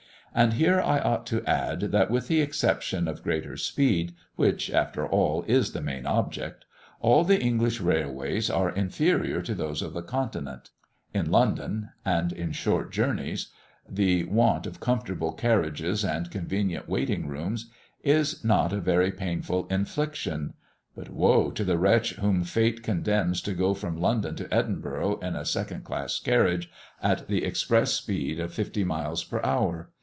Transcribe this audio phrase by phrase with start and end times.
[0.33, 5.05] And here I ought to add, that with the exception of greater speed, which, after
[5.05, 6.63] all, is the main object,
[7.01, 10.69] all the English railways are inferior to those of the Continent.
[11.13, 13.49] In London, and in short journeys,
[13.89, 17.69] the want of comfortable carriages and convenient waiting rooms
[18.01, 20.53] is not a very painful infliction;
[20.95, 25.35] but woe to the wretch whom fate condemns to go from London to Edinburgh in
[25.35, 26.71] a second class carriage
[27.03, 29.89] at the express speed of fifty miles per hour!